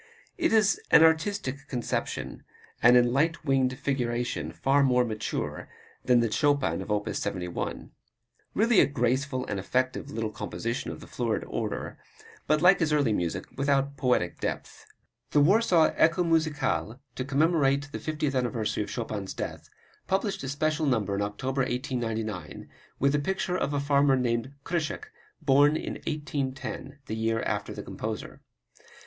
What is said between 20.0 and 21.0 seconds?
published a special